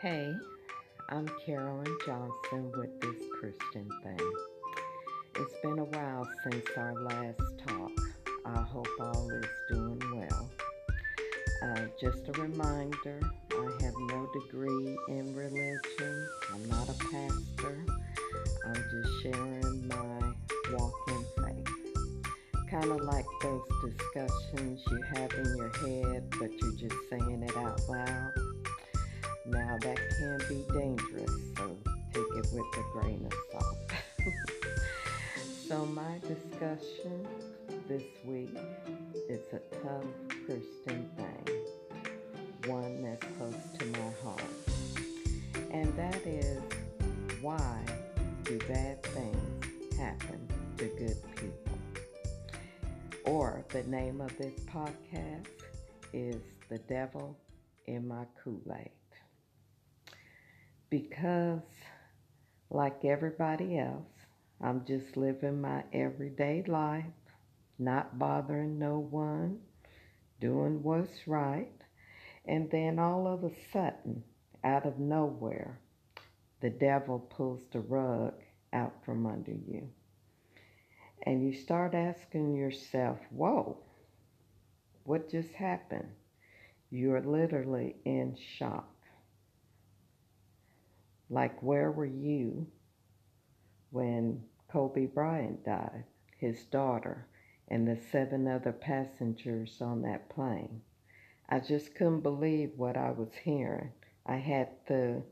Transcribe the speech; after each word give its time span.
Hey, 0.00 0.32
I'm 1.08 1.28
Carolyn 1.44 1.92
Johnson 2.06 2.70
with 2.76 3.00
This 3.00 3.20
Christian 3.40 3.90
Thing. 4.04 4.32
It's 5.34 5.54
been 5.60 5.80
a 5.80 5.84
while 5.86 6.24
since 6.44 6.64
our 6.76 6.94
last 7.02 7.40
talk. 7.66 7.90
I 8.46 8.62
hope 8.62 8.86
all 9.00 9.28
is 9.28 9.46
doing 9.72 10.00
well. 10.14 10.50
Uh, 11.64 11.86
just 12.00 12.28
a 12.28 12.40
reminder 12.40 13.20
I 13.50 13.82
have 13.82 13.94
no 13.98 14.30
degree 14.40 14.96
in 15.08 15.34
religion, 15.34 16.28
I'm 16.54 16.68
not 16.68 16.88
a 16.88 16.94
pastor, 16.94 17.84
I'm 18.66 18.74
just 18.74 19.22
sharing 19.24 19.88
my 19.88 20.32
walk 20.74 20.94
in 21.08 21.44
faith. 21.44 22.70
Kind 22.70 22.92
of 22.92 23.00
like 23.00 23.26
those 23.42 23.66
discussions 23.84 24.80
you 24.92 25.02
have 25.16 25.32
in 25.32 25.56
your 25.56 25.76
head, 25.78 26.30
but 26.38 26.52
you're 26.52 26.76
just 26.76 26.94
saying 27.10 27.42
it 27.42 27.56
out 27.56 27.80
loud. 27.88 28.47
Now 29.50 29.78
that 29.80 29.96
can 30.18 30.38
be 30.46 30.62
dangerous, 30.78 31.30
so 31.56 31.74
take 32.12 32.22
it 32.36 32.46
with 32.52 32.66
a 32.76 32.84
grain 32.92 33.26
of 33.26 33.32
salt. 33.50 33.76
so 35.68 35.86
my 35.86 36.18
discussion 36.18 37.26
this 37.88 38.02
week 38.26 38.54
is 39.30 39.40
a 39.54 39.60
tough 39.82 40.04
Christian 40.44 41.08
thing, 41.16 42.70
one 42.70 43.02
that's 43.02 43.26
close 43.38 43.78
to 43.78 43.86
my 43.86 44.12
heart. 44.22 44.42
And 45.70 45.96
that 45.96 46.26
is 46.26 46.60
why 47.40 47.80
do 48.44 48.58
bad 48.68 49.02
things 49.02 49.96
happen 49.98 50.46
to 50.76 50.84
good 50.98 51.16
people? 51.36 51.78
Or 53.24 53.64
the 53.70 53.84
name 53.84 54.20
of 54.20 54.36
this 54.36 54.60
podcast 54.70 55.46
is 56.12 56.36
The 56.68 56.78
Devil 56.80 57.34
in 57.86 58.06
My 58.06 58.26
Kool-Aid 58.44 58.90
because, 60.90 61.62
like 62.70 63.04
everybody 63.04 63.78
else, 63.78 64.08
I'm 64.60 64.84
just 64.86 65.16
living 65.16 65.60
my 65.60 65.84
everyday 65.92 66.64
life, 66.66 67.04
not 67.78 68.18
bothering 68.18 68.78
no 68.78 68.98
one, 68.98 69.60
doing 70.40 70.82
what's 70.82 71.26
right. 71.26 71.72
And 72.46 72.70
then 72.70 72.98
all 72.98 73.26
of 73.26 73.44
a 73.44 73.50
sudden, 73.72 74.24
out 74.64 74.86
of 74.86 74.98
nowhere, 74.98 75.78
the 76.60 76.70
devil 76.70 77.18
pulls 77.18 77.62
the 77.72 77.80
rug 77.80 78.34
out 78.72 78.94
from 79.04 79.26
under 79.26 79.52
you. 79.52 79.88
And 81.24 81.42
you 81.44 81.52
start 81.52 81.94
asking 81.94 82.54
yourself, 82.54 83.18
whoa, 83.30 83.78
what 85.04 85.30
just 85.30 85.52
happened? 85.52 86.08
You're 86.90 87.20
literally 87.20 87.96
in 88.04 88.36
shock. 88.58 88.88
Like, 91.30 91.62
where 91.62 91.90
were 91.90 92.06
you 92.06 92.66
when 93.90 94.44
Kobe 94.70 95.06
Bryant 95.06 95.64
died, 95.64 96.04
his 96.38 96.64
daughter, 96.64 97.26
and 97.68 97.86
the 97.86 97.96
seven 97.96 98.48
other 98.48 98.72
passengers 98.72 99.80
on 99.80 100.02
that 100.02 100.30
plane? 100.30 100.80
I 101.48 101.60
just 101.60 101.94
couldn't 101.94 102.20
believe 102.20 102.72
what 102.76 102.96
I 102.96 103.10
was 103.10 103.34
hearing. 103.42 103.92
I 104.26 104.36
had 104.36 104.86
to, 104.88 105.22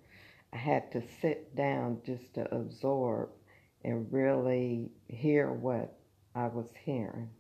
I 0.53 0.57
had 0.57 0.93
to 0.93 1.03
sit 1.21 1.55
down 1.55 2.01
just 2.05 2.35
to 2.35 2.55
absorb 2.55 3.31
and 3.85 4.11
really 4.13 4.91
hear 5.09 5.53
what 5.53 5.99
I 6.35 6.49
was 6.49 6.69
hearing 6.85 7.31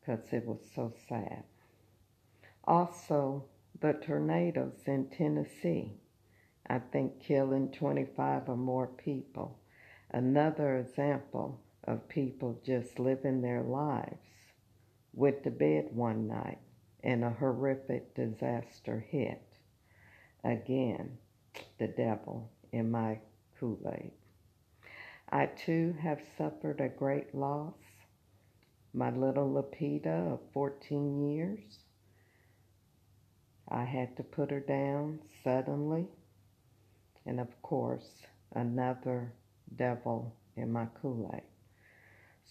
because 0.00 0.32
it 0.32 0.46
was 0.46 0.60
so 0.74 0.92
sad. 1.08 1.42
Also, 2.64 3.44
the 3.80 3.92
tornadoes 3.92 4.82
in 4.86 5.08
Tennessee. 5.10 5.92
I 6.68 6.78
think 6.78 7.20
killing 7.20 7.70
25 7.70 8.48
or 8.48 8.56
more 8.56 8.88
people. 8.88 9.58
Another 10.10 10.78
example 10.78 11.60
of 11.84 12.08
people 12.08 12.60
just 12.64 12.98
living 12.98 13.40
their 13.40 13.62
lives. 13.62 14.18
Went 15.12 15.44
to 15.44 15.50
bed 15.50 15.88
one 15.92 16.26
night 16.26 16.58
and 17.02 17.22
a 17.22 17.30
horrific 17.30 18.14
disaster 18.14 19.06
hit. 19.08 19.42
Again, 20.42 21.18
the 21.78 21.86
devil 21.86 22.50
in 22.72 22.90
my 22.90 23.20
Kool-Aid. 23.58 24.12
I 25.30 25.46
too 25.46 25.94
have 26.00 26.20
suffered 26.36 26.80
a 26.80 26.88
great 26.88 27.34
loss. 27.34 27.74
My 28.92 29.10
little 29.10 29.48
Lapita 29.50 30.32
of 30.32 30.40
14 30.52 31.30
years. 31.30 31.78
I 33.68 33.84
had 33.84 34.16
to 34.16 34.22
put 34.22 34.50
her 34.50 34.60
down 34.60 35.20
suddenly 35.42 36.08
and 37.26 37.40
of 37.40 37.62
course, 37.62 38.08
another 38.54 39.32
devil 39.76 40.34
in 40.56 40.72
my 40.72 40.86
Kool-Aid. 41.00 41.42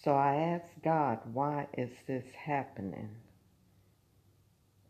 So 0.04 0.14
I 0.14 0.34
asked 0.34 0.82
God, 0.84 1.18
why 1.32 1.66
is 1.76 1.90
this 2.06 2.26
happening? 2.34 3.08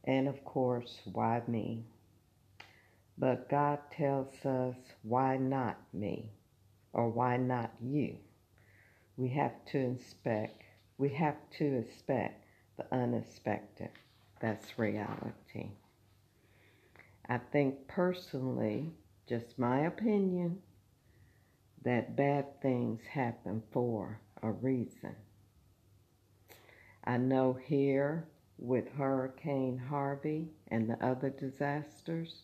And 0.04 0.28
of 0.28 0.44
course, 0.44 1.00
why 1.12 1.42
me? 1.46 1.84
But 3.18 3.48
God 3.48 3.78
tells 3.96 4.34
us, 4.44 4.76
why 5.02 5.36
not 5.36 5.78
me? 5.92 6.32
Or 6.92 7.08
why 7.08 7.36
not 7.36 7.72
you? 7.82 8.16
We 9.16 9.28
have 9.30 9.64
to 9.72 9.78
inspect, 9.78 10.62
we 10.98 11.08
have 11.10 11.36
to 11.58 11.78
expect 11.78 12.44
the 12.76 12.84
unexpected. 12.94 13.90
That's 14.40 14.78
reality. 14.78 15.70
I 17.28 17.38
think 17.38 17.88
personally, 17.88 18.92
just 19.28 19.58
my 19.58 19.80
opinion, 19.86 20.58
that 21.82 22.14
bad 22.14 22.60
things 22.62 23.00
happen 23.10 23.60
for 23.72 24.20
a 24.42 24.50
reason. 24.52 25.16
I 27.02 27.16
know 27.16 27.52
here 27.52 28.28
with 28.58 28.88
Hurricane 28.96 29.78
Harvey 29.78 30.48
and 30.68 30.88
the 30.88 31.04
other 31.04 31.30
disasters, 31.30 32.42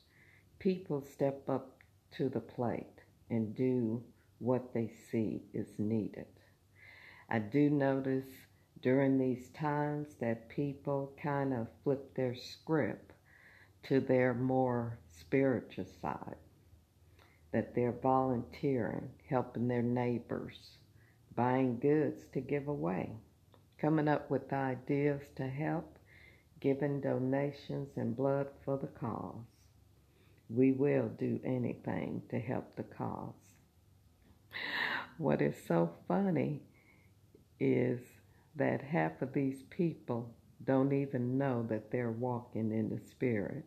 people 0.59 1.03
step 1.03 1.49
up 1.49 1.79
to 2.17 2.29
the 2.29 2.41
plate 2.41 3.01
and 3.31 3.55
do 3.55 4.03
what 4.39 4.75
they 4.75 4.91
see 5.11 5.43
is 5.55 5.79
needed. 5.79 6.27
I 7.31 7.39
do 7.39 7.71
notice 7.71 8.27
during 8.81 9.19
these 9.19 9.49
times 9.51 10.15
that 10.21 10.49
people 10.49 11.13
kind 11.23 11.55
of 11.55 11.69
flip 11.85 12.15
their 12.15 12.35
script 12.35 13.13
to 13.85 14.01
their 14.01 14.35
more 14.35 14.99
spiritual 15.13 15.87
side 16.01 16.37
that 17.53 17.75
they're 17.75 17.99
volunteering, 18.03 19.11
helping 19.29 19.69
their 19.69 19.83
neighbors, 19.83 20.79
buying 21.37 21.79
goods 21.79 22.25
to 22.33 22.41
give 22.41 22.69
away, 22.69 23.11
coming 23.79 24.09
up 24.09 24.31
with 24.31 24.53
ideas 24.53 25.23
to 25.37 25.47
help, 25.47 25.99
giving 26.61 27.01
donations 27.01 27.89
and 27.97 28.17
blood 28.17 28.47
for 28.65 28.79
the 28.79 28.87
cause. 28.87 29.45
We 30.49 30.73
will 30.73 31.09
do 31.19 31.41
anything 31.45 32.23
to 32.31 32.39
help 32.39 32.77
the 32.77 32.83
cause. 32.83 33.35
What 35.19 35.43
is 35.43 35.57
so 35.67 35.91
funny 36.09 36.63
is 37.61 38.01
that 38.57 38.83
half 38.83 39.23
of 39.23 39.33
these 39.33 39.63
people 39.71 40.35
don't 40.65 40.93
even 40.93 41.39
know 41.39 41.67
that 41.69 41.91
they're 41.91 42.11
walking 42.11 42.71
in 42.73 42.91
the 42.91 43.01
Spirit 43.11 43.65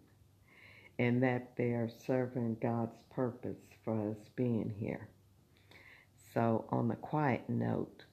and 0.99 1.21
that 1.23 1.55
they 1.57 1.71
are 1.71 1.89
serving 2.05 2.57
God's 2.61 3.01
purpose 3.13 3.59
for 3.83 4.11
us 4.11 4.29
being 4.35 4.73
here. 4.79 5.07
So, 6.33 6.65
on 6.69 6.91
a 6.91 6.95
quiet 6.95 7.49
note, 7.49 8.03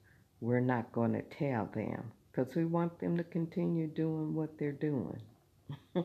we're 0.40 0.60
not 0.60 0.92
going 0.92 1.12
to 1.12 1.22
tell 1.22 1.68
them 1.74 2.12
because 2.30 2.54
we 2.54 2.64
want 2.64 2.98
them 2.98 3.16
to 3.16 3.24
continue 3.24 3.86
doing 3.86 4.34
what 4.34 4.58
they're 4.58 4.72
doing. 4.72 5.20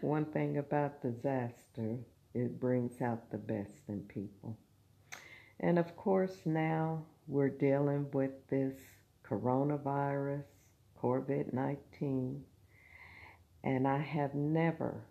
One 0.00 0.24
thing 0.26 0.58
about 0.58 1.02
disaster, 1.02 1.98
it 2.34 2.60
brings 2.60 3.00
out 3.00 3.30
the 3.30 3.38
best 3.38 3.82
in 3.88 4.00
people. 4.02 4.56
And 5.60 5.78
of 5.78 5.96
course, 5.96 6.36
now 6.44 7.04
we're 7.26 7.48
dealing 7.48 8.10
with 8.12 8.32
this 8.48 8.74
coronavirus, 9.28 10.44
COVID 11.02 11.52
19, 11.52 12.44
and 13.62 13.88
I 13.88 13.98
have 13.98 14.34
never 14.34 15.02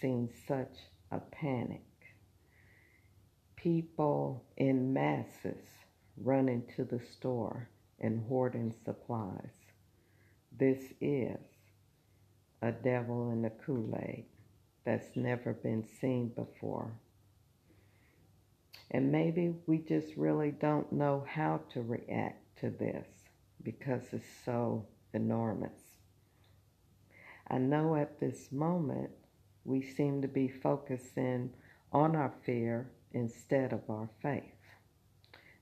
seen 0.00 0.28
such 0.46 0.76
a 1.10 1.18
panic. 1.18 1.82
People 3.56 4.44
in 4.56 4.92
masses 4.92 5.64
running 6.16 6.64
to 6.76 6.84
the 6.84 7.00
store 7.12 7.68
and 7.98 8.24
hoarding 8.28 8.74
supplies. 8.84 9.52
This 10.56 10.92
is 11.00 11.38
a 12.62 12.72
devil 12.72 13.30
in 13.30 13.42
the 13.42 13.50
Kool-Aid 13.50 14.24
that's 14.84 15.16
never 15.16 15.52
been 15.52 15.84
seen 16.00 16.28
before. 16.28 16.92
And 18.90 19.12
maybe 19.12 19.54
we 19.66 19.78
just 19.78 20.16
really 20.16 20.50
don't 20.50 20.92
know 20.92 21.24
how 21.28 21.60
to 21.72 21.82
react 21.82 22.58
to 22.60 22.70
this 22.70 23.06
because 23.62 24.02
it's 24.12 24.24
so 24.44 24.86
enormous. 25.12 25.78
I 27.48 27.58
know 27.58 27.96
at 27.96 28.20
this 28.20 28.50
moment 28.50 29.10
we 29.64 29.82
seem 29.82 30.22
to 30.22 30.28
be 30.28 30.48
focusing 30.48 31.50
on 31.92 32.16
our 32.16 32.32
fear 32.44 32.90
instead 33.12 33.72
of 33.72 33.88
our 33.88 34.08
faith. 34.22 34.42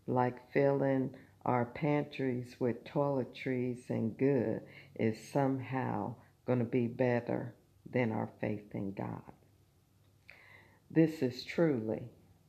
Like 0.06 0.52
filling 0.52 1.14
our 1.44 1.64
pantries 1.64 2.56
with 2.58 2.84
toiletries 2.84 3.88
and 3.88 4.16
good 4.16 4.60
is 4.96 5.16
somehow 5.32 6.14
going 6.46 6.58
to 6.58 6.64
be 6.64 6.86
better 6.86 7.54
than 7.90 8.12
our 8.12 8.30
faith 8.40 8.74
in 8.74 8.92
God. 8.92 9.22
This 10.90 11.22
is 11.22 11.44
truly 11.44 12.02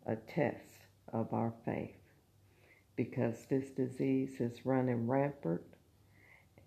a 0.05 0.15
test 0.15 0.79
of 1.11 1.33
our 1.33 1.53
faith 1.65 1.95
because 2.95 3.45
this 3.49 3.69
disease 3.69 4.39
is 4.39 4.65
running 4.65 5.07
rampant 5.07 5.61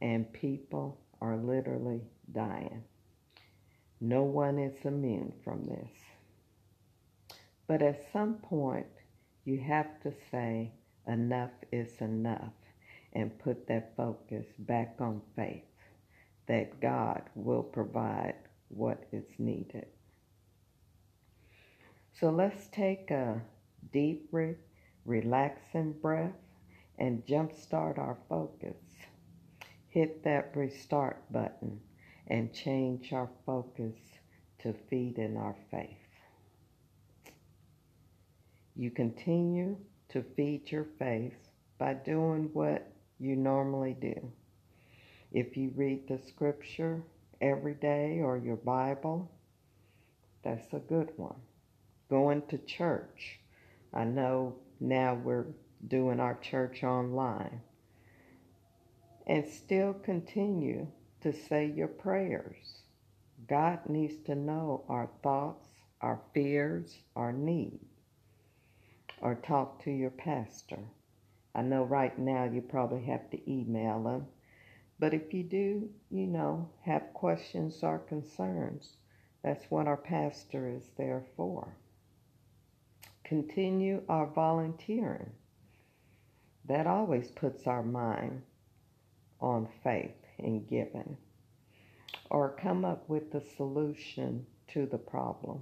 and 0.00 0.32
people 0.32 0.98
are 1.20 1.36
literally 1.36 2.00
dying. 2.32 2.82
No 4.04 4.24
one 4.24 4.58
is 4.58 4.84
immune 4.84 5.32
from 5.44 5.64
this. 5.64 5.92
But 7.68 7.82
at 7.82 8.10
some 8.12 8.34
point, 8.34 8.88
you 9.44 9.60
have 9.60 10.00
to 10.02 10.12
say, 10.28 10.72
enough 11.06 11.52
is 11.70 12.00
enough, 12.00 12.52
and 13.12 13.38
put 13.38 13.68
that 13.68 13.96
focus 13.96 14.44
back 14.58 14.96
on 14.98 15.22
faith 15.36 15.62
that 16.48 16.80
God 16.80 17.22
will 17.36 17.62
provide 17.62 18.34
what 18.70 19.06
is 19.12 19.38
needed. 19.38 19.86
So 22.12 22.30
let's 22.30 22.66
take 22.72 23.12
a 23.12 23.40
deep, 23.92 24.30
re- 24.32 24.56
relaxing 25.04 25.92
breath 25.92 26.34
and 26.98 27.24
jumpstart 27.24 27.98
our 27.98 28.18
focus. 28.28 28.82
Hit 29.90 30.24
that 30.24 30.56
restart 30.56 31.22
button 31.32 31.78
and 32.28 32.52
change 32.52 33.12
our 33.12 33.28
focus 33.44 33.96
to 34.60 34.74
feed 34.88 35.18
in 35.18 35.36
our 35.36 35.56
faith. 35.70 35.98
You 38.74 38.90
continue 38.90 39.76
to 40.10 40.24
feed 40.36 40.70
your 40.70 40.86
faith 40.98 41.36
by 41.78 41.94
doing 41.94 42.50
what 42.52 42.90
you 43.18 43.36
normally 43.36 43.96
do. 44.00 44.32
If 45.32 45.56
you 45.56 45.72
read 45.74 46.08
the 46.08 46.18
scripture 46.18 47.02
every 47.40 47.74
day 47.74 48.20
or 48.20 48.36
your 48.36 48.56
Bible, 48.56 49.30
that's 50.44 50.72
a 50.72 50.78
good 50.78 51.10
one. 51.16 51.40
Going 52.10 52.42
to 52.48 52.58
church. 52.58 53.40
I 53.94 54.04
know 54.04 54.56
now 54.80 55.14
we're 55.14 55.46
doing 55.88 56.20
our 56.20 56.38
church 56.40 56.84
online. 56.84 57.60
And 59.26 59.46
still 59.46 59.94
continue 59.94 60.86
to 61.22 61.32
say 61.32 61.66
your 61.66 61.88
prayers. 61.88 62.82
God 63.48 63.80
needs 63.88 64.22
to 64.26 64.34
know 64.34 64.84
our 64.88 65.08
thoughts, 65.22 65.68
our 66.00 66.20
fears, 66.34 66.96
our 67.16 67.32
needs 67.32 67.92
or 69.22 69.36
talk 69.36 69.82
to 69.84 69.90
your 69.90 70.10
pastor. 70.10 70.80
I 71.54 71.62
know 71.62 71.84
right 71.84 72.18
now 72.18 72.44
you 72.44 72.60
probably 72.60 73.04
have 73.04 73.30
to 73.30 73.50
email 73.50 74.02
them, 74.02 74.26
but 74.98 75.14
if 75.14 75.32
you 75.32 75.44
do, 75.44 75.88
you 76.10 76.26
know, 76.26 76.68
have 76.84 77.14
questions 77.14 77.78
or 77.82 78.00
concerns, 78.00 78.96
that's 79.42 79.70
what 79.70 79.86
our 79.86 79.96
pastor 79.96 80.68
is 80.68 80.90
there 80.96 81.24
for. 81.36 81.76
Continue 83.24 84.02
our 84.08 84.26
volunteering. 84.26 85.30
That 86.66 86.86
always 86.86 87.30
puts 87.30 87.66
our 87.66 87.82
mind 87.82 88.42
on 89.40 89.68
faith 89.84 90.21
and 90.38 90.68
giving. 90.68 91.16
Or 92.30 92.56
come 92.60 92.84
up 92.84 93.08
with 93.08 93.34
a 93.34 93.42
solution 93.56 94.46
to 94.68 94.86
the 94.86 94.98
problem. 94.98 95.60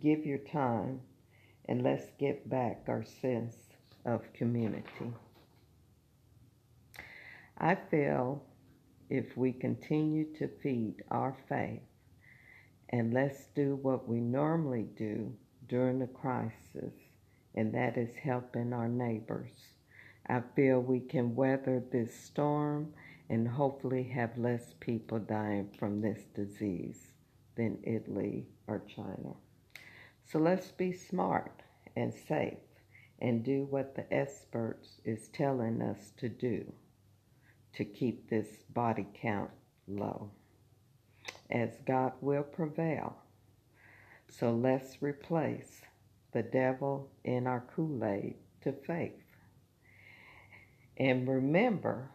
Give 0.00 0.26
your 0.26 0.38
time 0.38 1.00
and 1.68 1.82
let's 1.82 2.10
get 2.18 2.48
back 2.48 2.84
our 2.88 3.04
sense 3.04 3.56
of 4.04 4.32
community. 4.32 5.12
I 7.58 7.74
feel 7.74 8.42
if 9.10 9.36
we 9.36 9.52
continue 9.52 10.26
to 10.38 10.48
feed 10.62 11.02
our 11.10 11.36
faith 11.48 11.82
and 12.90 13.12
let's 13.12 13.46
do 13.54 13.76
what 13.82 14.08
we 14.08 14.20
normally 14.20 14.86
do 14.96 15.32
during 15.68 15.98
the 15.98 16.06
crisis, 16.06 16.94
and 17.54 17.74
that 17.74 17.98
is 17.98 18.14
helping 18.14 18.72
our 18.72 18.88
neighbors. 18.88 19.50
I 20.26 20.42
feel 20.56 20.80
we 20.80 21.00
can 21.00 21.34
weather 21.34 21.82
this 21.92 22.14
storm 22.14 22.94
and 23.30 23.46
hopefully 23.46 24.02
have 24.04 24.38
less 24.38 24.74
people 24.80 25.18
dying 25.18 25.68
from 25.78 26.00
this 26.00 26.24
disease 26.34 27.12
than 27.56 27.78
Italy 27.82 28.46
or 28.66 28.82
China. 28.86 29.34
So 30.24 30.38
let's 30.38 30.70
be 30.70 30.92
smart 30.92 31.62
and 31.96 32.12
safe 32.12 32.58
and 33.20 33.44
do 33.44 33.66
what 33.70 33.94
the 33.94 34.12
experts 34.12 35.00
is 35.04 35.28
telling 35.28 35.82
us 35.82 36.12
to 36.18 36.28
do 36.28 36.72
to 37.74 37.84
keep 37.84 38.28
this 38.28 38.48
body 38.74 39.06
count 39.14 39.50
low 39.86 40.30
as 41.50 41.70
God 41.86 42.12
will 42.20 42.42
prevail. 42.42 43.16
So 44.28 44.52
let's 44.52 45.02
replace 45.02 45.82
the 46.32 46.42
devil 46.42 47.10
in 47.24 47.46
our 47.46 47.64
Kool-Aid 47.74 48.36
to 48.62 48.72
faith. 48.72 49.12
And 50.98 51.26
remember 51.26 52.10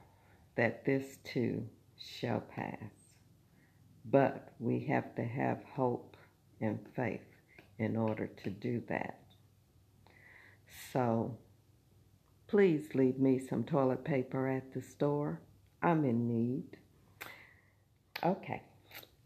that 0.55 0.85
this 0.85 1.17
too 1.23 1.67
shall 1.97 2.41
pass. 2.41 2.91
But 4.05 4.53
we 4.59 4.79
have 4.85 5.15
to 5.15 5.23
have 5.23 5.63
hope 5.75 6.17
and 6.61 6.79
faith 6.95 7.21
in 7.79 7.95
order 7.95 8.27
to 8.27 8.49
do 8.49 8.81
that. 8.87 9.19
So 10.91 11.37
please 12.47 12.93
leave 12.93 13.19
me 13.19 13.39
some 13.39 13.63
toilet 13.63 14.03
paper 14.03 14.47
at 14.47 14.73
the 14.73 14.81
store. 14.81 15.41
I'm 15.81 16.05
in 16.05 16.27
need. 16.27 16.77
Okay. 18.23 18.61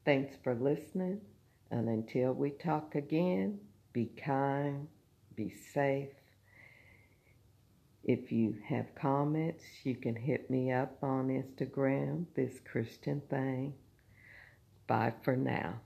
Thanks 0.05 0.35
for 0.43 0.55
listening. 0.55 1.21
And 1.71 1.89
until 1.89 2.33
we 2.33 2.51
talk 2.51 2.95
again, 2.95 3.59
be 3.91 4.11
kind, 4.23 4.87
be 5.35 5.53
safe. 5.73 6.09
If 8.07 8.31
you 8.31 8.55
have 8.69 8.95
comments, 8.95 9.65
you 9.83 9.95
can 9.95 10.15
hit 10.15 10.49
me 10.49 10.71
up 10.71 10.97
on 11.03 11.27
Instagram, 11.27 12.25
This 12.35 12.61
Christian 12.61 13.21
Thing. 13.29 13.73
Bye 14.87 15.13
for 15.23 15.35
now. 15.35 15.81